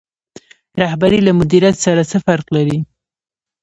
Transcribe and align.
رهبري 0.81 1.19
له 1.23 1.31
مدیریت 1.39 1.77
سره 1.85 2.01
څه 2.11 2.17
فرق 2.25 2.45
لري؟ 2.55 2.79